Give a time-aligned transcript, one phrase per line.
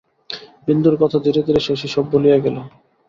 [0.67, 2.57] বিন্দুর কথা ধীরে ধীরে শশী সব বলিয়া গেল।